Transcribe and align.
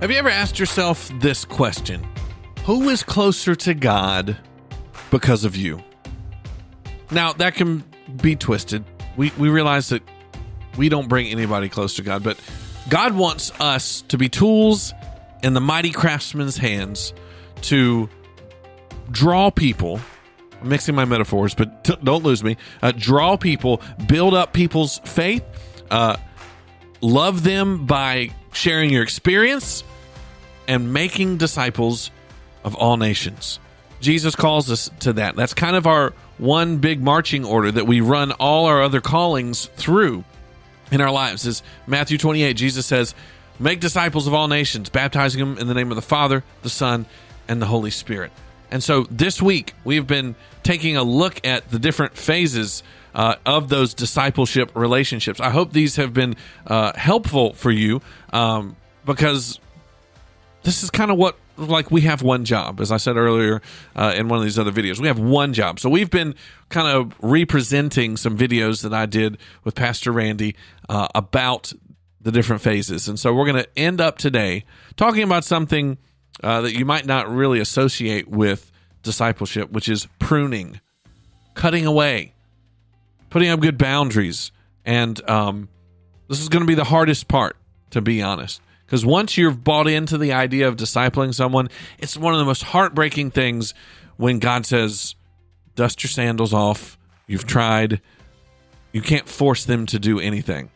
Have 0.00 0.10
you 0.10 0.16
ever 0.16 0.30
asked 0.30 0.58
yourself 0.58 1.10
this 1.20 1.44
question? 1.44 2.02
Who 2.64 2.88
is 2.88 3.02
closer 3.02 3.54
to 3.56 3.74
God 3.74 4.38
because 5.10 5.44
of 5.44 5.56
you? 5.56 5.82
Now, 7.10 7.34
that 7.34 7.54
can 7.54 7.84
be 8.22 8.34
twisted. 8.34 8.82
We, 9.18 9.30
we 9.36 9.50
realize 9.50 9.90
that 9.90 10.02
we 10.78 10.88
don't 10.88 11.06
bring 11.06 11.26
anybody 11.26 11.68
close 11.68 11.96
to 11.96 12.02
God, 12.02 12.22
but 12.22 12.40
God 12.88 13.14
wants 13.14 13.52
us 13.60 14.00
to 14.08 14.16
be 14.16 14.30
tools 14.30 14.94
in 15.42 15.52
the 15.52 15.60
mighty 15.60 15.90
craftsman's 15.90 16.56
hands 16.56 17.12
to 17.62 18.08
draw 19.10 19.50
people. 19.50 20.00
I'm 20.62 20.70
mixing 20.70 20.94
my 20.94 21.04
metaphors, 21.04 21.54
but 21.54 21.84
t- 21.84 21.96
don't 22.02 22.24
lose 22.24 22.42
me. 22.42 22.56
Uh, 22.80 22.92
draw 22.92 23.36
people, 23.36 23.82
build 24.06 24.32
up 24.32 24.54
people's 24.54 24.98
faith, 25.00 25.44
uh, 25.90 26.16
love 27.02 27.42
them 27.42 27.84
by 27.84 28.30
sharing 28.52 28.90
your 28.90 29.02
experience, 29.02 29.84
and 30.70 30.92
making 30.92 31.36
disciples 31.36 32.12
of 32.62 32.76
all 32.76 32.96
nations. 32.96 33.58
Jesus 34.00 34.36
calls 34.36 34.70
us 34.70 34.88
to 35.00 35.14
that. 35.14 35.34
That's 35.34 35.52
kind 35.52 35.74
of 35.74 35.84
our 35.88 36.14
one 36.38 36.78
big 36.78 37.02
marching 37.02 37.44
order 37.44 37.72
that 37.72 37.88
we 37.88 38.00
run 38.00 38.30
all 38.30 38.66
our 38.66 38.80
other 38.80 39.00
callings 39.00 39.66
through 39.74 40.22
in 40.92 41.00
our 41.00 41.10
lives. 41.10 41.44
Is 41.44 41.64
Matthew 41.88 42.18
28, 42.18 42.54
Jesus 42.54 42.86
says, 42.86 43.16
Make 43.58 43.80
disciples 43.80 44.28
of 44.28 44.32
all 44.32 44.46
nations, 44.46 44.90
baptizing 44.90 45.40
them 45.40 45.58
in 45.58 45.66
the 45.66 45.74
name 45.74 45.90
of 45.90 45.96
the 45.96 46.02
Father, 46.02 46.44
the 46.62 46.70
Son, 46.70 47.04
and 47.48 47.60
the 47.60 47.66
Holy 47.66 47.90
Spirit. 47.90 48.30
And 48.70 48.80
so 48.80 49.02
this 49.10 49.42
week, 49.42 49.74
we've 49.82 50.06
been 50.06 50.36
taking 50.62 50.96
a 50.96 51.02
look 51.02 51.44
at 51.44 51.68
the 51.68 51.80
different 51.80 52.16
phases 52.16 52.84
uh, 53.12 53.34
of 53.44 53.68
those 53.68 53.92
discipleship 53.92 54.70
relationships. 54.76 55.40
I 55.40 55.50
hope 55.50 55.72
these 55.72 55.96
have 55.96 56.14
been 56.14 56.36
uh, 56.64 56.92
helpful 56.94 57.54
for 57.54 57.72
you 57.72 58.02
um, 58.32 58.76
because 59.04 59.58
this 60.62 60.82
is 60.82 60.90
kind 60.90 61.10
of 61.10 61.16
what 61.16 61.36
like 61.56 61.90
we 61.90 62.02
have 62.02 62.22
one 62.22 62.44
job 62.44 62.80
as 62.80 62.90
i 62.90 62.96
said 62.96 63.16
earlier 63.16 63.60
uh, 63.96 64.14
in 64.16 64.28
one 64.28 64.38
of 64.38 64.44
these 64.44 64.58
other 64.58 64.72
videos. 64.72 64.98
We 64.98 65.08
have 65.08 65.18
one 65.18 65.52
job. 65.52 65.78
So 65.78 65.88
we've 65.90 66.10
been 66.10 66.34
kind 66.68 66.88
of 66.88 67.14
representing 67.20 68.16
some 68.16 68.36
videos 68.36 68.82
that 68.82 68.94
i 68.94 69.06
did 69.06 69.38
with 69.64 69.74
pastor 69.74 70.12
randy 70.12 70.56
uh, 70.88 71.08
about 71.14 71.72
the 72.22 72.30
different 72.30 72.60
phases. 72.60 73.08
And 73.08 73.18
so 73.18 73.32
we're 73.32 73.46
going 73.46 73.62
to 73.62 73.78
end 73.78 74.00
up 74.00 74.18
today 74.18 74.64
talking 74.96 75.22
about 75.22 75.44
something 75.44 75.96
uh, 76.42 76.62
that 76.62 76.74
you 76.74 76.84
might 76.84 77.06
not 77.06 77.30
really 77.30 77.60
associate 77.60 78.28
with 78.28 78.70
discipleship 79.02 79.70
which 79.70 79.88
is 79.88 80.06
pruning 80.18 80.80
cutting 81.54 81.86
away 81.86 82.34
putting 83.28 83.48
up 83.48 83.60
good 83.60 83.78
boundaries. 83.78 84.50
And 84.84 85.28
um, 85.28 85.68
this 86.28 86.40
is 86.40 86.48
going 86.48 86.62
to 86.62 86.66
be 86.66 86.74
the 86.74 86.84
hardest 86.84 87.28
part 87.28 87.56
to 87.90 88.00
be 88.00 88.22
honest 88.22 88.60
because 88.90 89.06
once 89.06 89.38
you've 89.38 89.62
bought 89.62 89.86
into 89.86 90.18
the 90.18 90.32
idea 90.32 90.66
of 90.66 90.74
discipling 90.74 91.32
someone, 91.32 91.68
it's 92.00 92.16
one 92.16 92.34
of 92.34 92.40
the 92.40 92.44
most 92.44 92.64
heartbreaking 92.64 93.30
things 93.30 93.72
when 94.16 94.40
God 94.40 94.66
says, 94.66 95.14
dust 95.76 96.02
your 96.02 96.10
sandals 96.10 96.52
off. 96.52 96.98
You've 97.28 97.46
tried. 97.46 98.00
You 98.90 99.00
can't 99.00 99.28
force 99.28 99.64
them 99.64 99.86
to 99.86 100.00
do 100.00 100.18
anything. 100.18 100.70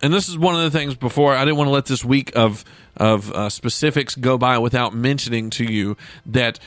And 0.00 0.14
this 0.14 0.28
is 0.28 0.38
one 0.38 0.54
of 0.54 0.60
the 0.60 0.70
things 0.70 0.94
before 0.94 1.34
I 1.34 1.44
didn't 1.44 1.56
want 1.56 1.66
to 1.66 1.72
let 1.72 1.86
this 1.86 2.04
week 2.04 2.30
of 2.36 2.64
of 2.96 3.32
uh, 3.32 3.48
specifics 3.48 4.14
go 4.14 4.38
by 4.38 4.58
without 4.58 4.94
mentioning 4.94 5.50
to 5.50 5.64
you 5.64 5.96
that 6.26 6.60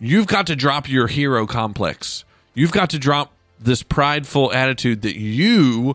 you've 0.00 0.26
got 0.26 0.48
to 0.48 0.56
drop 0.56 0.88
your 0.88 1.06
hero 1.06 1.46
complex. 1.46 2.24
You've 2.54 2.72
got 2.72 2.90
to 2.90 2.98
drop 2.98 3.32
this 3.60 3.84
prideful 3.84 4.52
attitude 4.52 5.02
that 5.02 5.16
you 5.16 5.94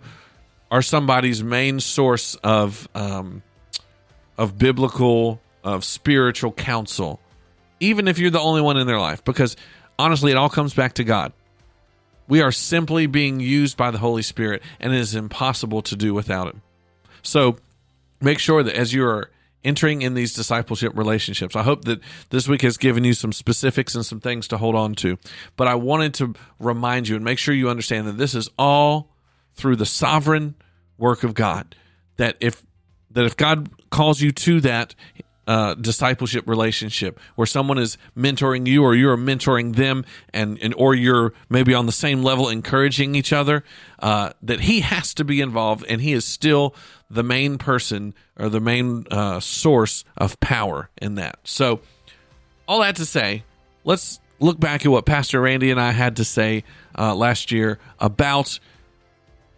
are 0.71 0.81
somebody's 0.81 1.43
main 1.43 1.81
source 1.81 2.35
of 2.35 2.87
um, 2.95 3.43
of 4.41 4.57
biblical, 4.57 5.39
of 5.63 5.85
spiritual 5.85 6.51
counsel, 6.51 7.19
even 7.79 8.07
if 8.07 8.17
you're 8.17 8.31
the 8.31 8.39
only 8.39 8.59
one 8.59 8.75
in 8.75 8.87
their 8.87 8.99
life, 8.99 9.23
because 9.23 9.55
honestly, 9.99 10.31
it 10.31 10.35
all 10.35 10.49
comes 10.49 10.73
back 10.73 10.93
to 10.93 11.03
God. 11.03 11.31
We 12.27 12.41
are 12.41 12.51
simply 12.51 13.05
being 13.05 13.39
used 13.39 13.77
by 13.77 13.91
the 13.91 13.99
Holy 13.99 14.23
Spirit, 14.23 14.63
and 14.79 14.93
it 14.93 14.99
is 14.99 15.13
impossible 15.13 15.83
to 15.83 15.95
do 15.95 16.15
without 16.15 16.47
Him. 16.47 16.63
So 17.21 17.57
make 18.19 18.39
sure 18.39 18.63
that 18.63 18.75
as 18.75 18.91
you 18.91 19.05
are 19.05 19.29
entering 19.63 20.01
in 20.01 20.15
these 20.15 20.33
discipleship 20.33 20.93
relationships, 20.97 21.55
I 21.55 21.61
hope 21.61 21.85
that 21.85 21.99
this 22.31 22.47
week 22.47 22.63
has 22.63 22.77
given 22.77 23.03
you 23.03 23.13
some 23.13 23.33
specifics 23.33 23.93
and 23.93 24.03
some 24.03 24.21
things 24.21 24.47
to 24.47 24.57
hold 24.57 24.73
on 24.73 24.95
to. 24.95 25.19
But 25.55 25.67
I 25.67 25.75
wanted 25.75 26.15
to 26.15 26.33
remind 26.57 27.07
you 27.07 27.15
and 27.15 27.23
make 27.23 27.37
sure 27.37 27.53
you 27.53 27.69
understand 27.69 28.07
that 28.07 28.17
this 28.17 28.33
is 28.33 28.49
all 28.57 29.11
through 29.53 29.75
the 29.75 29.85
sovereign 29.85 30.55
work 30.97 31.23
of 31.23 31.35
God. 31.35 31.75
That 32.17 32.37
if 32.39 32.63
that 33.13 33.25
if 33.25 33.37
God 33.37 33.69
calls 33.89 34.21
you 34.21 34.31
to 34.31 34.61
that 34.61 34.95
uh, 35.47 35.73
discipleship 35.73 36.47
relationship 36.47 37.19
where 37.35 37.47
someone 37.47 37.77
is 37.77 37.97
mentoring 38.15 38.67
you 38.67 38.83
or 38.83 38.95
you're 38.95 39.17
mentoring 39.17 39.75
them 39.75 40.05
and, 40.33 40.57
and 40.61 40.73
or 40.77 40.93
you're 40.93 41.33
maybe 41.49 41.73
on 41.73 41.87
the 41.87 41.91
same 41.91 42.23
level 42.23 42.47
encouraging 42.47 43.15
each 43.15 43.33
other 43.33 43.63
uh, 43.99 44.31
that 44.43 44.61
he 44.61 44.81
has 44.81 45.13
to 45.15 45.25
be 45.25 45.41
involved 45.41 45.83
and 45.89 45.99
he 45.99 46.13
is 46.13 46.25
still 46.25 46.75
the 47.09 47.23
main 47.23 47.57
person 47.57 48.13
or 48.37 48.49
the 48.49 48.61
main 48.61 49.05
uh, 49.11 49.39
source 49.39 50.05
of 50.15 50.39
power 50.39 50.89
in 51.01 51.15
that. 51.15 51.39
So 51.43 51.81
all 52.67 52.79
that 52.81 52.95
to 52.95 53.05
say 53.05 53.43
let's 53.83 54.19
look 54.39 54.59
back 54.59 54.85
at 54.85 54.91
what 54.91 55.05
pastor 55.05 55.41
randy 55.41 55.71
and 55.71 55.79
i 55.79 55.91
had 55.91 56.15
to 56.15 56.23
say 56.23 56.63
uh, 56.97 57.13
last 57.13 57.51
year 57.51 57.79
about 57.99 58.59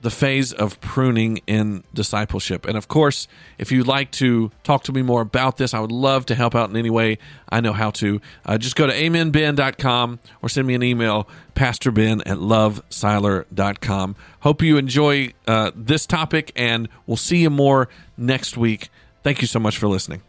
the 0.04 0.12
phase 0.12 0.52
of 0.52 0.80
pruning 0.82 1.40
in 1.48 1.84
discipleship. 1.94 2.66
And 2.66 2.78
of 2.78 2.88
course, 2.88 3.28
if 3.58 3.72
you'd 3.72 3.88
like 3.88 4.12
to 4.12 4.52
talk 4.64 4.84
to 4.84 4.92
me 4.92 5.02
more 5.02 5.22
about 5.22 5.58
this, 5.58 5.74
I 5.74 5.80
would 5.80 5.94
love 5.94 6.26
to 6.28 6.36
help 6.36 6.54
out 6.54 6.70
in 6.70 6.76
any 6.76 6.90
way 6.90 7.18
I 7.50 7.62
know 7.62 7.72
how 7.72 7.90
to. 7.92 8.22
Uh, 8.46 8.58
just 8.58 8.76
go 8.76 8.86
to 8.86 8.94
amenben.com 8.94 10.20
or 10.42 10.50
send 10.50 10.68
me 10.68 10.76
an 10.76 10.84
email, 10.84 11.28
pastorben 11.56 12.22
at 12.26 12.38
lovesiler.com. 12.38 14.16
Hope 14.42 14.62
you 14.62 14.78
enjoy 14.78 15.34
uh, 15.48 15.72
this 15.74 16.06
topic, 16.06 16.52
and 16.56 16.90
we'll 17.08 17.18
see 17.18 17.38
you 17.38 17.50
more 17.50 17.88
next 18.18 18.58
week. 18.58 18.90
Thank 19.24 19.42
you 19.42 19.48
so 19.48 19.60
much 19.60 19.78
for 19.78 19.88
listening. 19.88 20.22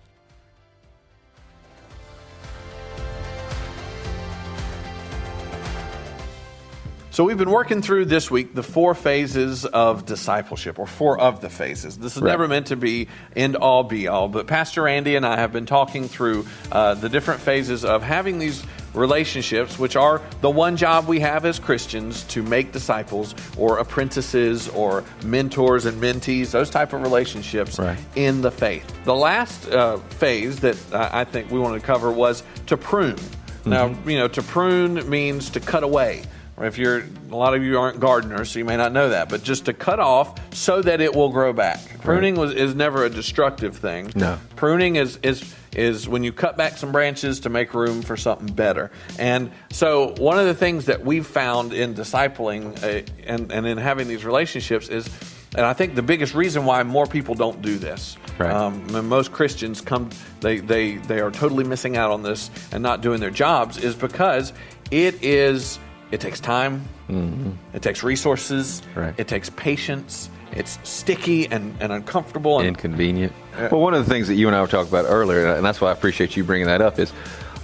So 7.14 7.22
we've 7.22 7.38
been 7.38 7.52
working 7.52 7.80
through 7.80 8.06
this 8.06 8.28
week 8.28 8.56
the 8.56 8.64
four 8.64 8.92
phases 8.92 9.64
of 9.64 10.04
discipleship, 10.04 10.80
or 10.80 10.86
four 10.88 11.16
of 11.16 11.40
the 11.40 11.48
phases. 11.48 11.96
This 11.96 12.16
is 12.16 12.22
right. 12.22 12.30
never 12.30 12.48
meant 12.48 12.66
to 12.66 12.76
be 12.76 13.06
end 13.36 13.54
all 13.54 13.84
be 13.84 14.08
all, 14.08 14.26
but 14.26 14.48
Pastor 14.48 14.82
Randy 14.82 15.14
and 15.14 15.24
I 15.24 15.36
have 15.36 15.52
been 15.52 15.64
talking 15.64 16.08
through 16.08 16.44
uh, 16.72 16.94
the 16.94 17.08
different 17.08 17.40
phases 17.40 17.84
of 17.84 18.02
having 18.02 18.40
these 18.40 18.64
relationships, 18.94 19.78
which 19.78 19.94
are 19.94 20.22
the 20.40 20.50
one 20.50 20.76
job 20.76 21.06
we 21.06 21.20
have 21.20 21.44
as 21.44 21.60
Christians 21.60 22.24
to 22.24 22.42
make 22.42 22.72
disciples 22.72 23.36
or 23.56 23.78
apprentices 23.78 24.68
or 24.70 25.04
mentors 25.24 25.84
and 25.84 26.02
mentees, 26.02 26.50
those 26.50 26.68
type 26.68 26.94
of 26.94 27.02
relationships 27.02 27.78
right. 27.78 27.96
in 28.16 28.40
the 28.40 28.50
faith. 28.50 28.92
The 29.04 29.14
last 29.14 29.68
uh, 29.68 29.98
phase 29.98 30.58
that 30.62 30.76
I 30.92 31.22
think 31.22 31.48
we 31.52 31.60
wanted 31.60 31.78
to 31.78 31.86
cover 31.86 32.10
was 32.10 32.42
to 32.66 32.76
prune. 32.76 33.14
Mm-hmm. 33.14 33.70
Now, 33.70 33.96
you 34.04 34.18
know, 34.18 34.26
to 34.26 34.42
prune 34.42 35.08
means 35.08 35.50
to 35.50 35.60
cut 35.60 35.84
away 35.84 36.24
if 36.66 36.78
you're 36.78 37.04
a 37.30 37.36
lot 37.36 37.54
of 37.54 37.62
you 37.62 37.78
aren't 37.78 38.00
gardeners, 38.00 38.50
so 38.50 38.58
you 38.58 38.64
may 38.64 38.76
not 38.76 38.92
know 38.92 39.08
that, 39.10 39.28
but 39.28 39.42
just 39.42 39.66
to 39.66 39.72
cut 39.72 40.00
off 40.00 40.38
so 40.54 40.82
that 40.82 41.00
it 41.00 41.14
will 41.14 41.30
grow 41.30 41.52
back. 41.52 42.00
Pruning 42.00 42.36
was, 42.36 42.54
is 42.54 42.74
never 42.74 43.04
a 43.04 43.10
destructive 43.10 43.76
thing. 43.76 44.10
No. 44.14 44.38
Pruning 44.56 44.96
is 44.96 45.18
is 45.22 45.54
is 45.74 46.08
when 46.08 46.22
you 46.22 46.32
cut 46.32 46.56
back 46.56 46.76
some 46.76 46.92
branches 46.92 47.40
to 47.40 47.48
make 47.48 47.74
room 47.74 48.02
for 48.02 48.16
something 48.16 48.54
better. 48.54 48.92
And 49.18 49.50
so 49.70 50.14
one 50.18 50.38
of 50.38 50.46
the 50.46 50.54
things 50.54 50.86
that 50.86 51.04
we've 51.04 51.26
found 51.26 51.72
in 51.72 51.94
discipling 51.94 52.80
uh, 52.82 53.04
and, 53.26 53.50
and 53.50 53.66
in 53.66 53.78
having 53.78 54.06
these 54.06 54.24
relationships 54.24 54.88
is 54.88 55.08
and 55.56 55.64
I 55.64 55.72
think 55.72 55.94
the 55.94 56.02
biggest 56.02 56.34
reason 56.34 56.64
why 56.64 56.82
more 56.82 57.06
people 57.06 57.34
don't 57.34 57.62
do 57.62 57.78
this, 57.78 58.16
right. 58.38 58.50
um, 58.50 59.08
most 59.08 59.32
Christians 59.32 59.80
come, 59.80 60.10
they, 60.40 60.58
they, 60.58 60.96
they 60.96 61.20
are 61.20 61.30
totally 61.30 61.62
missing 61.62 61.96
out 61.96 62.10
on 62.10 62.22
this 62.22 62.50
and 62.72 62.82
not 62.82 63.02
doing 63.02 63.20
their 63.20 63.30
jobs, 63.30 63.78
is 63.78 63.94
because 63.94 64.52
it 64.90 65.22
is 65.22 65.78
it 66.14 66.20
takes 66.20 66.38
time. 66.38 66.88
Mm-hmm. 67.08 67.50
It 67.74 67.82
takes 67.82 68.04
resources. 68.04 68.82
Right. 68.94 69.12
It 69.18 69.26
takes 69.26 69.50
patience. 69.50 70.30
It's 70.52 70.78
sticky 70.84 71.48
and, 71.48 71.76
and 71.80 71.92
uncomfortable 71.92 72.60
and 72.60 72.68
inconvenient. 72.68 73.32
Uh, 73.56 73.68
well, 73.72 73.80
one 73.80 73.94
of 73.94 74.04
the 74.04 74.10
things 74.10 74.28
that 74.28 74.36
you 74.36 74.46
and 74.46 74.54
I 74.54 74.60
were 74.60 74.68
talking 74.68 74.88
about 74.88 75.06
earlier, 75.08 75.52
and 75.52 75.64
that's 75.64 75.80
why 75.80 75.88
I 75.88 75.92
appreciate 75.92 76.36
you 76.36 76.44
bringing 76.44 76.68
that 76.68 76.80
up, 76.80 77.00
is 77.00 77.12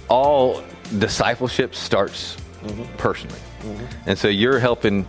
all 0.09 0.61
discipleship 0.99 1.73
starts 1.73 2.35
mm-hmm. 2.61 2.83
personally. 2.97 3.39
Mm-hmm. 3.61 4.09
And 4.09 4.19
so 4.19 4.27
you're 4.27 4.59
helping 4.59 5.07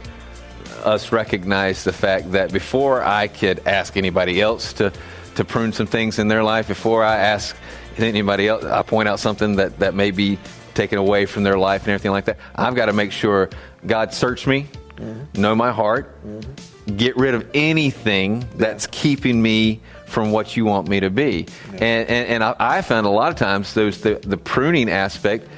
us 0.85 1.11
recognize 1.11 1.83
the 1.83 1.93
fact 1.93 2.31
that 2.33 2.53
before 2.53 3.03
I 3.03 3.27
could 3.27 3.67
ask 3.67 3.97
anybody 3.97 4.41
else 4.41 4.73
to, 4.75 4.93
to 5.35 5.45
prune 5.45 5.73
some 5.73 5.89
things 5.89 6.21
in 6.21 6.29
their 6.29 6.45
life, 6.45 6.69
before 6.69 7.03
I 7.03 7.17
ask 7.17 7.57
anybody 7.99 8.47
else, 8.47 8.63
I 8.63 8.83
point 8.83 9.09
out 9.09 9.19
something 9.19 9.57
that, 9.57 9.81
that 9.81 9.95
may 9.95 10.13
be 10.13 10.39
taken 10.75 10.99
away 10.99 11.27
from 11.27 11.43
their 11.43 11.59
life 11.59 11.83
and 11.83 11.91
everything 11.91 12.13
like 12.13 12.27
that. 12.27 12.39
I've 12.55 12.75
got 12.75 12.87
to 12.87 12.93
make 12.93 13.13
sure 13.13 13.51
God 13.87 14.13
search 14.15 14.47
me, 14.47 14.69
mm-hmm. 14.97 15.41
know 15.41 15.55
my 15.55 15.73
heart, 15.73 16.25
mm-hmm. 16.25 16.97
get 16.97 17.17
rid 17.17 17.35
of 17.35 17.49
anything 17.55 18.47
that's 18.57 18.87
keeping 18.87 19.41
me 19.41 19.81
from 20.07 20.31
what 20.31 20.57
you 20.57 20.65
want 20.65 20.89
me 20.89 21.01
to 21.01 21.11
be. 21.11 21.47
And, 21.73 22.09
and, 22.09 22.29
and 22.29 22.45
I, 22.45 22.55
I 22.59 22.83
found 22.83 23.07
a 23.07 23.11
lot 23.11 23.31
of 23.31 23.37
times 23.39 23.73
those 23.75 24.03
the, 24.03 24.17
the 24.17 24.37
pruning 24.37 24.91
aspect 24.91 25.49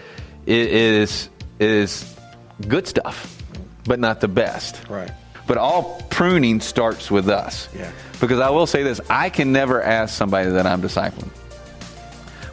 is 0.46 1.28
is 1.58 2.14
good 2.69 2.87
stuff, 2.87 3.43
but 3.84 3.99
not 3.99 4.20
the 4.20 4.28
best. 4.28 4.88
Right. 4.88 5.11
But 5.46 5.58
all 5.58 6.02
pruning 6.08 6.61
starts 6.61 7.11
with 7.11 7.28
us. 7.28 7.69
Yeah. 7.76 7.90
Because 8.20 8.40
I 8.40 8.50
will 8.50 8.66
say 8.66 8.82
this 8.82 9.00
I 9.11 9.28
can 9.28 9.52
never 9.52 9.82
ask 9.82 10.14
somebody 10.14 10.50
that 10.50 10.66
I'm 10.66 10.81
discipling, 10.81 11.31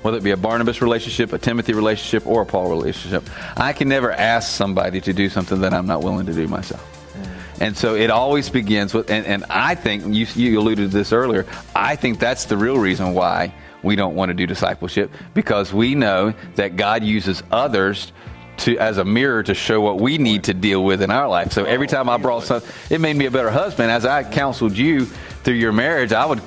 whether 0.02 0.18
it 0.18 0.24
be 0.24 0.32
a 0.32 0.38
Barnabas 0.38 0.82
relationship, 0.82 1.34
a 1.34 1.38
Timothy 1.38 1.74
relationship, 1.74 2.26
or 2.28 2.42
a 2.42 2.46
Paul 2.46 2.70
relationship, 2.70 3.30
I 3.56 3.74
can 3.74 3.90
never 3.90 4.12
ask 4.12 4.52
somebody 4.52 5.02
to 5.02 5.14
do 5.14 5.30
something 5.30 5.62
that 5.62 5.74
I'm 5.74 5.88
not 5.88 6.04
willing 6.04 6.26
to 6.26 6.34
do 6.34 6.48
myself. 6.48 6.86
Mm. 7.14 7.62
And 7.62 7.78
so 7.78 7.96
it 7.96 8.10
always 8.10 8.50
begins 8.50 8.94
with, 8.94 9.10
and, 9.10 9.26
and 9.26 9.46
I 9.50 9.76
think, 9.76 10.14
you, 10.14 10.26
you 10.36 10.60
alluded 10.60 10.92
to 10.92 10.98
this 10.98 11.12
earlier, 11.12 11.46
I 11.76 11.96
think 11.96 12.20
that's 12.20 12.46
the 12.46 12.58
real 12.58 12.78
reason 12.78 13.14
why 13.14 13.54
we 13.84 13.96
don't 13.96 14.16
want 14.16 14.30
to 14.30 14.34
do 14.34 14.46
discipleship 14.46 15.12
because 15.34 15.74
we 15.74 15.96
know 15.96 16.34
that 16.56 16.76
God 16.76 17.04
uses 17.04 17.44
others 17.52 18.12
to 18.58 18.78
as 18.78 18.98
a 18.98 19.06
mirror 19.06 19.42
to 19.44 19.54
show 19.54 19.82
what 19.82 20.00
we 20.00 20.18
need 20.18 20.44
to 20.46 20.54
deal 20.54 20.84
with 20.84 21.02
in 21.02 21.10
our 21.10 21.28
life. 21.28 21.52
So 21.52 21.66
every 21.66 21.88
time 21.88 22.10
I 22.10 22.18
brought 22.18 22.44
something, 22.44 22.70
it 22.90 23.02
made 23.02 23.16
me 23.16 23.26
a 23.26 23.32
better 23.32 23.50
husband. 23.50 23.92
As 23.92 24.06
I 24.06 24.24
counseled 24.24 24.78
you 24.78 25.06
through 25.06 25.56
your 25.56 25.72
marriage, 25.72 26.14
I 26.14 26.26
would 26.26 26.42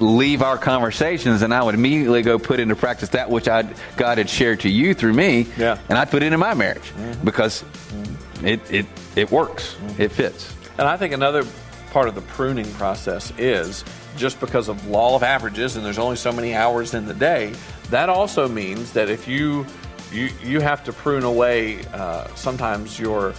leave 0.00 0.42
our 0.42 0.58
conversations 0.58 1.42
and 1.42 1.52
I 1.54 1.62
would 1.62 1.74
immediately 1.74 2.22
go 2.22 2.38
put 2.38 2.60
into 2.60 2.76
practice 2.76 3.10
that 3.10 3.30
which 3.30 3.48
I 3.48 3.62
God 3.96 4.18
had 4.18 4.28
shared 4.28 4.60
to 4.60 4.68
you 4.68 4.94
through 4.94 5.14
me, 5.14 5.46
Yeah. 5.56 5.78
and 5.88 5.98
I 5.98 6.04
put 6.04 6.22
it 6.22 6.32
in 6.32 6.38
my 6.40 6.54
marriage 6.54 6.92
because 7.24 7.64
it 8.42 8.60
it 8.70 8.86
it 9.16 9.30
works, 9.30 9.76
it 9.98 10.12
fits. 10.12 10.52
And 10.78 10.86
I 10.86 10.96
think 10.96 11.14
another 11.14 11.44
part 11.90 12.08
of 12.08 12.14
the 12.14 12.20
pruning 12.22 12.70
process 12.74 13.32
is 13.38 13.84
just 14.16 14.38
because 14.40 14.68
of 14.68 14.86
law 14.88 15.16
of 15.16 15.22
averages 15.22 15.76
and 15.76 15.84
there's 15.84 15.98
only 15.98 16.16
so 16.16 16.32
many 16.32 16.54
hours 16.54 16.92
in 16.94 17.06
the 17.06 17.14
day, 17.14 17.52
that 17.90 18.08
also 18.08 18.48
means 18.48 18.92
that 18.92 19.08
if 19.08 19.26
you 19.28 19.64
you, 20.12 20.28
you 20.42 20.60
have 20.60 20.84
to 20.84 20.92
prune 20.92 21.24
away 21.24 21.84
uh, 21.92 22.28
sometimes 22.36 22.98
your 22.98 23.34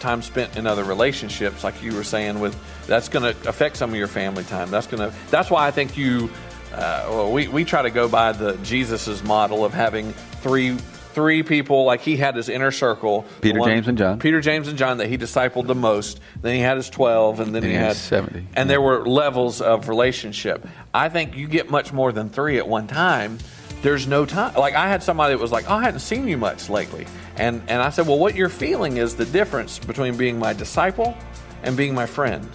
time 0.00 0.22
spent 0.22 0.56
in 0.56 0.66
other 0.66 0.84
relationships, 0.84 1.64
like 1.64 1.82
you 1.82 1.94
were 1.94 2.04
saying, 2.04 2.40
with 2.40 2.56
that's 2.86 3.08
going 3.08 3.34
to 3.34 3.48
affect 3.48 3.76
some 3.76 3.90
of 3.90 3.96
your 3.96 4.08
family 4.08 4.44
time. 4.44 4.70
That's 4.70 4.86
going 4.86 5.10
to. 5.10 5.16
That's 5.30 5.50
why 5.50 5.66
I 5.66 5.70
think 5.70 5.96
you. 5.96 6.30
Uh, 6.72 7.06
well, 7.08 7.32
we 7.32 7.48
we 7.48 7.64
try 7.64 7.82
to 7.82 7.90
go 7.90 8.08
by 8.08 8.32
the 8.32 8.56
Jesus's 8.58 9.22
model 9.22 9.64
of 9.64 9.72
having 9.72 10.12
three 10.12 10.76
three 11.16 11.42
people. 11.42 11.84
Like 11.84 12.02
he 12.02 12.16
had 12.16 12.36
his 12.36 12.48
inner 12.48 12.70
circle. 12.70 13.24
Peter, 13.40 13.60
James, 13.60 13.88
and 13.88 13.96
John. 13.96 14.18
Peter, 14.18 14.40
James, 14.40 14.68
and 14.68 14.76
John 14.76 14.98
that 14.98 15.08
he 15.08 15.16
discipled 15.16 15.66
the 15.66 15.74
most. 15.74 16.20
Then 16.42 16.54
he 16.54 16.60
had 16.60 16.76
his 16.76 16.90
12, 16.90 17.40
and 17.40 17.54
then 17.54 17.62
he 17.62 17.70
he 17.70 17.74
had 17.74 17.86
had 17.88 17.96
70. 17.96 18.46
And 18.54 18.68
there 18.68 18.82
were 18.82 19.06
levels 19.06 19.62
of 19.62 19.88
relationship. 19.88 20.68
I 20.92 21.08
think 21.08 21.34
you 21.34 21.48
get 21.48 21.70
much 21.70 21.92
more 21.92 22.12
than 22.12 22.28
three 22.28 22.58
at 22.58 22.68
one 22.68 22.86
time. 22.86 23.38
There's 23.82 24.06
no 24.06 24.24
time. 24.26 24.54
Like 24.54 24.74
I 24.74 24.88
had 24.88 25.02
somebody 25.02 25.34
that 25.34 25.40
was 25.40 25.52
like, 25.52 25.66
"Oh, 25.68 25.74
I 25.74 25.82
hadn't 25.82 26.00
seen 26.00 26.26
you 26.26 26.36
much 26.36 26.68
lately," 26.68 27.06
and 27.36 27.62
and 27.68 27.82
I 27.82 27.90
said, 27.90 28.06
"Well, 28.06 28.18
what 28.18 28.34
you're 28.34 28.48
feeling 28.48 28.96
is 28.96 29.14
the 29.14 29.26
difference 29.26 29.78
between 29.78 30.16
being 30.16 30.38
my 30.38 30.52
disciple 30.52 31.16
and 31.62 31.76
being 31.76 31.94
my 31.94 32.06
friend." 32.06 32.48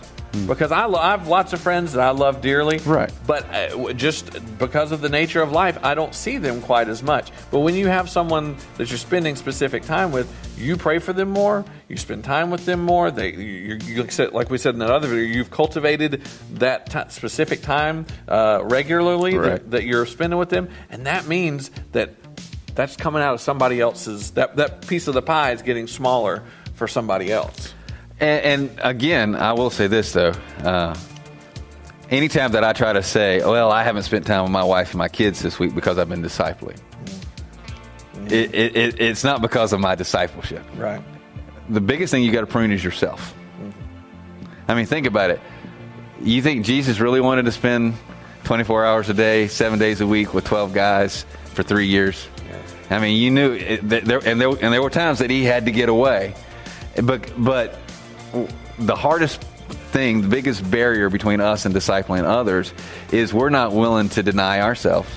Because 0.47 0.71
I, 0.71 0.85
lo- 0.85 0.97
I 0.99 1.11
have 1.11 1.27
lots 1.27 1.51
of 1.51 1.59
friends 1.59 1.91
that 1.93 2.01
I 2.01 2.11
love 2.11 2.39
dearly, 2.41 2.79
Hmm. 2.79 2.89
Right. 2.91 3.11
But 3.27 3.45
uh, 3.53 3.91
just 3.93 4.31
because 4.57 4.93
of 4.93 5.01
the 5.01 5.09
nature 5.09 5.41
of 5.41 5.51
life, 5.51 5.77
I 5.83 5.93
don't 5.93 6.15
see 6.15 6.37
them 6.37 6.61
quite 6.61 6.87
as 6.87 7.03
much. 7.03 7.31
But 7.51 7.59
when 7.59 7.75
you 7.75 7.87
have 7.87 8.09
someone 8.09 8.55
that 8.77 8.89
you're 8.89 8.97
spending 8.97 9.35
specific 9.35 9.83
time 9.83 10.11
with, 10.13 10.33
you 10.57 10.77
pray 10.77 10.99
for 10.99 11.11
them 11.11 11.31
more. 11.31 11.65
You 11.89 11.97
spend 11.97 12.23
time 12.23 12.49
with 12.49 12.65
them 12.65 12.81
more. 12.83 13.11
They, 13.11 13.33
you, 13.33 13.77
you 13.83 14.03
like 14.31 14.49
we 14.49 14.57
said 14.57 14.75
in 14.75 14.81
another 14.81 15.09
video, 15.09 15.25
you've 15.25 15.51
cultivated 15.51 16.21
that 16.53 16.89
ti 16.89 16.99
specific 17.09 17.61
time 17.61 18.05
uh, 18.29 18.61
regularly 18.63 19.37
Right. 19.37 19.49
that, 19.55 19.71
that 19.71 19.83
you're 19.83 20.05
spending 20.05 20.39
with 20.39 20.49
them, 20.49 20.69
and 20.89 21.05
that 21.07 21.27
means 21.27 21.71
that 21.91 22.11
that's 22.73 22.95
coming 22.95 23.21
out 23.21 23.33
of 23.33 23.41
somebody 23.41 23.81
else's. 23.81 24.31
That 24.31 24.55
that 24.55 24.87
piece 24.87 25.07
of 25.09 25.13
the 25.13 25.21
pie 25.21 25.51
is 25.51 25.61
getting 25.61 25.87
smaller 25.87 26.43
for 26.75 26.87
somebody 26.87 27.31
else. 27.33 27.73
And, 28.21 28.61
and 28.69 28.79
again, 28.81 29.35
I 29.35 29.53
will 29.53 29.71
say 29.71 29.87
this 29.87 30.13
though. 30.13 30.33
Uh, 30.63 30.95
anytime 32.09 32.51
that 32.51 32.63
I 32.63 32.73
try 32.73 32.93
to 32.93 33.01
say, 33.01 33.39
well, 33.39 33.71
I 33.71 33.83
haven't 33.83 34.03
spent 34.03 34.27
time 34.27 34.43
with 34.43 34.51
my 34.51 34.63
wife 34.63 34.91
and 34.91 34.99
my 34.99 35.09
kids 35.09 35.41
this 35.41 35.57
week 35.57 35.73
because 35.73 35.97
I've 35.97 36.09
been 36.09 36.21
discipling, 36.21 36.79
it, 38.27 38.53
it, 38.53 38.75
it, 38.75 39.01
it's 39.01 39.23
not 39.23 39.41
because 39.41 39.73
of 39.73 39.79
my 39.79 39.95
discipleship. 39.95 40.63
Right. 40.75 41.01
The 41.69 41.81
biggest 41.81 42.11
thing 42.11 42.23
you 42.23 42.31
got 42.31 42.41
to 42.41 42.47
prune 42.47 42.71
is 42.71 42.83
yourself. 42.83 43.33
I 44.67 44.75
mean, 44.75 44.85
think 44.85 45.07
about 45.07 45.31
it. 45.31 45.41
You 46.21 46.41
think 46.41 46.65
Jesus 46.65 46.99
really 46.99 47.19
wanted 47.19 47.45
to 47.45 47.51
spend 47.51 47.95
24 48.43 48.85
hours 48.85 49.09
a 49.09 49.13
day, 49.13 49.47
seven 49.47 49.79
days 49.79 50.01
a 50.01 50.07
week 50.07 50.33
with 50.33 50.45
12 50.45 50.73
guys 50.73 51.25
for 51.53 51.63
three 51.63 51.87
years? 51.87 52.27
I 52.91 52.99
mean, 52.99 53.17
you 53.17 53.31
knew, 53.31 53.53
it, 53.53 53.87
there, 53.87 54.21
and 54.25 54.39
there 54.39 54.49
and 54.49 54.73
there 54.73 54.81
were 54.81 54.89
times 54.89 55.19
that 55.19 55.29
he 55.29 55.45
had 55.45 55.65
to 55.65 55.71
get 55.71 55.87
away, 55.87 56.35
but 57.01 57.31
but 57.37 57.79
the 58.79 58.95
hardest 58.95 59.41
thing, 59.91 60.21
the 60.21 60.27
biggest 60.27 60.69
barrier 60.69 61.09
between 61.09 61.39
us 61.41 61.65
and 61.65 61.73
discipling 61.75 62.23
others 62.23 62.73
is 63.11 63.33
we're 63.33 63.49
not 63.49 63.73
willing 63.73 64.09
to 64.09 64.23
deny 64.23 64.61
ourselves, 64.61 65.09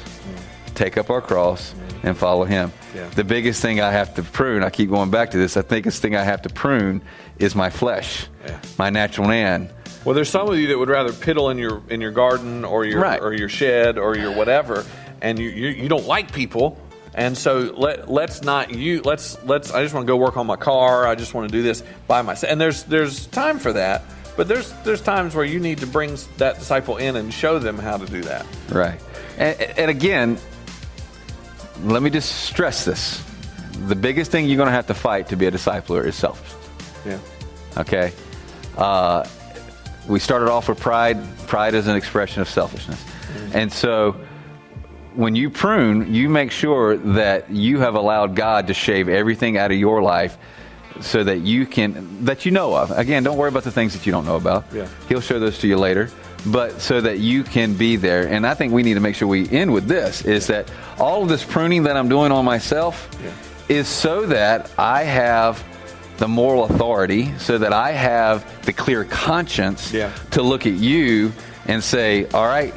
take 0.74 0.96
up 0.98 1.10
our 1.10 1.20
cross, 1.20 1.74
and 2.02 2.16
follow 2.16 2.44
Him. 2.44 2.72
Yeah. 2.94 3.08
The 3.08 3.24
biggest 3.24 3.62
thing 3.62 3.80
I 3.80 3.90
have 3.90 4.14
to 4.14 4.22
prune, 4.22 4.62
I 4.62 4.70
keep 4.70 4.90
going 4.90 5.10
back 5.10 5.30
to 5.32 5.38
this, 5.38 5.56
I 5.56 5.62
think 5.62 5.84
the 5.86 5.90
thing 5.90 6.14
I 6.16 6.22
have 6.22 6.42
to 6.42 6.48
prune 6.50 7.02
is 7.38 7.54
my 7.54 7.70
flesh, 7.70 8.26
Yeah. 8.46 8.58
my 8.78 8.90
natural 8.90 9.26
man. 9.28 9.70
Well, 10.04 10.14
there's 10.14 10.28
some 10.28 10.48
of 10.48 10.58
you 10.58 10.68
that 10.68 10.78
would 10.78 10.90
rather 10.90 11.12
piddle 11.12 11.50
in 11.50 11.56
your 11.56 11.80
in 11.88 12.00
your 12.02 12.10
garden 12.10 12.64
or 12.64 12.84
your 12.84 13.00
Right. 13.00 13.20
or 13.22 13.32
your 13.32 13.48
shed 13.48 13.96
or 13.96 14.14
your 14.16 14.32
whatever, 14.32 14.84
and 15.22 15.38
you, 15.38 15.48
you 15.48 15.68
you 15.68 15.88
don't 15.88 16.06
like 16.06 16.30
people, 16.30 16.76
and 17.14 17.36
so 17.38 17.72
let 17.76 18.10
let's 18.10 18.42
not 18.42 18.74
you 18.74 19.02
let's 19.02 19.42
let's 19.44 19.72
I 19.72 19.82
just 19.82 19.94
want 19.94 20.06
to 20.06 20.10
go 20.10 20.16
work 20.16 20.36
on 20.36 20.46
my 20.46 20.56
car. 20.56 21.06
I 21.06 21.14
just 21.14 21.34
want 21.34 21.48
to 21.48 21.52
do 21.56 21.62
this 21.62 21.82
by 22.06 22.22
myself, 22.22 22.50
and 22.50 22.60
there's 22.60 22.82
there's 22.84 23.26
time 23.26 23.58
for 23.58 23.72
that, 23.72 24.02
but 24.36 24.48
there's 24.48 24.72
there's 24.82 25.00
times 25.00 25.34
where 25.34 25.44
you 25.44 25.60
need 25.60 25.78
to 25.78 25.86
bring 25.86 26.18
that 26.38 26.58
disciple 26.58 26.96
in 26.96 27.16
and 27.16 27.32
show 27.32 27.58
them 27.58 27.78
how 27.78 27.96
to 27.96 28.06
do 28.06 28.22
that. 28.22 28.46
Right. 28.70 29.00
And, 29.38 29.60
and 29.60 29.90
again, 29.90 30.38
let 31.82 32.02
me 32.02 32.10
just 32.10 32.44
stress 32.44 32.84
this. 32.84 33.22
The 33.86 33.96
biggest 33.96 34.30
thing 34.30 34.46
you're 34.46 34.56
going 34.56 34.68
to 34.68 34.72
have 34.72 34.86
to 34.86 34.94
fight 34.94 35.28
to 35.28 35.36
be 35.36 35.46
a 35.46 35.50
discipler 35.50 36.04
is 36.04 36.14
selfishness. 36.14 36.70
Yeah. 37.04 37.18
Okay? 37.76 38.12
Uh, 38.76 39.26
we 40.08 40.20
started 40.20 40.48
off 40.50 40.68
with 40.68 40.78
pride. 40.78 41.18
Pride 41.48 41.74
is 41.74 41.88
an 41.88 41.96
expression 41.96 42.42
of 42.42 42.48
selfishness. 42.48 43.04
And 43.52 43.72
so 43.72 44.16
when 45.14 45.34
you 45.36 45.50
prune, 45.50 46.12
you 46.14 46.28
make 46.28 46.50
sure 46.50 46.96
that 46.96 47.50
you 47.50 47.80
have 47.80 47.94
allowed 47.94 48.34
God 48.36 48.66
to 48.68 48.74
shave 48.74 49.08
everything 49.08 49.56
out 49.58 49.70
of 49.70 49.76
your 49.78 50.02
life 50.02 50.36
so 51.00 51.24
that 51.24 51.38
you 51.40 51.66
can, 51.66 52.24
that 52.24 52.44
you 52.46 52.52
know 52.52 52.74
of. 52.76 52.90
Again, 52.92 53.22
don't 53.24 53.36
worry 53.36 53.48
about 53.48 53.64
the 53.64 53.70
things 53.72 53.94
that 53.94 54.06
you 54.06 54.12
don't 54.12 54.24
know 54.24 54.36
about. 54.36 54.64
Yeah. 54.72 54.86
He'll 55.08 55.20
show 55.20 55.38
those 55.40 55.58
to 55.58 55.68
you 55.68 55.76
later. 55.76 56.10
But 56.46 56.80
so 56.82 57.00
that 57.00 57.20
you 57.20 57.42
can 57.42 57.74
be 57.74 57.96
there. 57.96 58.26
And 58.28 58.46
I 58.46 58.52
think 58.54 58.72
we 58.72 58.82
need 58.82 58.94
to 58.94 59.00
make 59.00 59.14
sure 59.14 59.26
we 59.26 59.48
end 59.48 59.72
with 59.72 59.86
this 59.86 60.24
is 60.26 60.48
that 60.48 60.70
all 60.98 61.22
of 61.22 61.28
this 61.30 61.42
pruning 61.42 61.84
that 61.84 61.96
I'm 61.96 62.08
doing 62.08 62.32
on 62.32 62.44
myself 62.44 63.08
Yeah. 63.24 63.76
is 63.78 63.88
so 63.88 64.26
that 64.26 64.70
I 64.78 65.04
have 65.04 65.64
the 66.18 66.28
moral 66.28 66.64
authority, 66.64 67.32
so 67.38 67.56
that 67.58 67.72
I 67.72 67.92
have 67.92 68.44
the 68.66 68.72
clear 68.74 69.04
conscience 69.04 69.90
Yeah. 69.92 70.10
to 70.32 70.42
look 70.42 70.66
at 70.66 70.74
you 70.74 71.32
and 71.66 71.82
say, 71.82 72.26
all 72.34 72.46
right, 72.46 72.74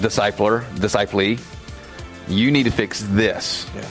discipler, 0.00 0.64
disciplee, 0.74 1.38
you 2.28 2.50
need 2.50 2.64
to 2.64 2.70
fix 2.70 3.00
this. 3.02 3.66
Yeah. 3.74 3.88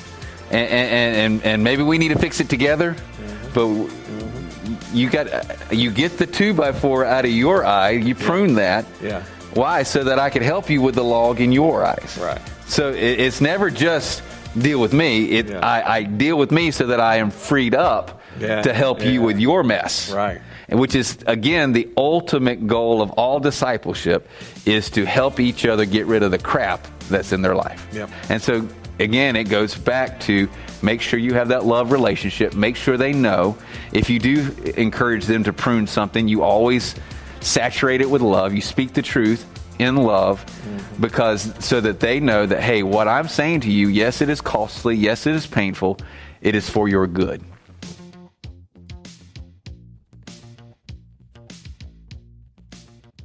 And, 0.51 0.69
and, 0.69 1.15
and, 1.15 1.43
and 1.43 1.63
maybe 1.63 1.83
we 1.83 1.97
need 1.97 2.09
to 2.09 2.19
fix 2.19 2.39
it 2.39 2.49
together, 2.49 2.93
mm-hmm. 2.93 3.53
but 3.53 3.65
mm-hmm. 3.65 4.95
you 4.95 5.09
got 5.09 5.73
you 5.73 5.91
get 5.91 6.17
the 6.17 6.27
two 6.27 6.53
by 6.53 6.71
four 6.71 7.03
out 7.03 7.25
of 7.25 7.31
your 7.31 7.65
eye, 7.65 7.91
you 7.91 8.13
prune 8.15 8.55
that. 8.55 8.85
Yeah. 9.01 9.23
Why? 9.53 9.83
So 9.83 10.03
that 10.03 10.19
I 10.19 10.29
could 10.29 10.43
help 10.43 10.69
you 10.69 10.81
with 10.81 10.95
the 10.95 11.03
log 11.03 11.41
in 11.41 11.51
your 11.51 11.83
eyes. 11.83 12.17
Right. 12.21 12.41
So 12.67 12.91
it, 12.91 13.19
it's 13.19 13.41
never 13.41 13.71
just 13.71 14.21
deal 14.57 14.79
with 14.79 14.93
me. 14.93 15.31
It 15.31 15.49
Yeah. 15.49 15.59
I, 15.59 15.97
I 15.97 16.03
deal 16.03 16.37
with 16.37 16.51
me 16.51 16.71
so 16.71 16.87
that 16.87 16.99
I 16.99 17.17
am 17.17 17.31
freed 17.31 17.73
up 17.73 18.21
Yeah. 18.39 18.61
to 18.61 18.73
help 18.73 19.03
you 19.03 19.21
with 19.21 19.39
your 19.39 19.63
mess. 19.63 20.11
Right. 20.11 20.41
And 20.67 20.79
which 20.79 20.95
is 20.95 21.17
again 21.27 21.73
the 21.73 21.89
ultimate 21.97 22.67
goal 22.67 23.01
of 23.01 23.11
all 23.11 23.39
discipleship 23.39 24.27
is 24.65 24.89
to 24.91 25.05
help 25.05 25.39
each 25.39 25.65
other 25.65 25.85
get 25.85 26.05
rid 26.05 26.23
of 26.23 26.31
the 26.31 26.37
crap 26.37 26.87
that's 27.09 27.31
in 27.31 27.41
their 27.41 27.55
life. 27.55 27.87
Yep. 27.93 28.09
And 28.29 28.41
so 28.41 28.67
again 28.99 29.35
it 29.35 29.45
goes 29.45 29.75
back 29.75 30.19
to 30.21 30.49
make 30.81 31.01
sure 31.01 31.19
you 31.19 31.33
have 31.33 31.49
that 31.49 31.65
love 31.65 31.91
relationship, 31.91 32.53
make 32.55 32.75
sure 32.75 32.97
they 32.97 33.13
know. 33.13 33.57
If 33.91 34.09
you 34.09 34.19
do 34.19 34.51
encourage 34.77 35.25
them 35.25 35.43
to 35.43 35.53
prune 35.53 35.87
something, 35.87 36.27
you 36.27 36.43
always 36.43 36.95
saturate 37.41 38.01
it 38.01 38.09
with 38.09 38.21
love. 38.21 38.53
You 38.53 38.61
speak 38.61 38.93
the 38.93 39.01
truth 39.01 39.45
in 39.79 39.97
love 39.97 40.45
mm-hmm. 40.45 41.01
because 41.01 41.53
so 41.63 41.81
that 41.81 41.99
they 41.99 42.19
know 42.19 42.45
that 42.45 42.61
hey, 42.61 42.83
what 42.83 43.07
I'm 43.07 43.27
saying 43.27 43.61
to 43.61 43.71
you, 43.71 43.87
yes 43.87 44.21
it 44.21 44.29
is 44.29 44.41
costly, 44.41 44.95
yes 44.95 45.27
it 45.27 45.35
is 45.35 45.45
painful, 45.45 45.99
it 46.41 46.55
is 46.55 46.69
for 46.69 46.87
your 46.87 47.07
good. 47.07 47.43